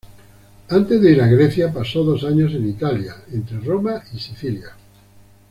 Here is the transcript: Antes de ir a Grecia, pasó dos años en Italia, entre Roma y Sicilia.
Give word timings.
Antes 0.69 0.99
de 0.99 1.11
ir 1.11 1.21
a 1.21 1.27
Grecia, 1.27 1.71
pasó 1.71 2.03
dos 2.03 2.23
años 2.23 2.51
en 2.55 2.67
Italia, 2.67 3.17
entre 3.33 3.59
Roma 3.59 4.01
y 4.11 4.17
Sicilia. 4.17 4.75